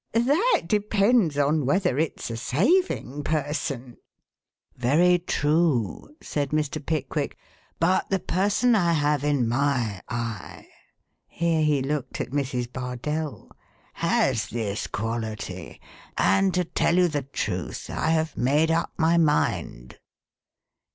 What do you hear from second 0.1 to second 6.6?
"That depends on whether it's a saving person." "Very true," said